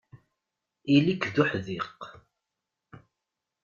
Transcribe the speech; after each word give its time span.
Ili-k 0.95 1.23
d 1.33 1.35
uḥdiq. 1.43 2.01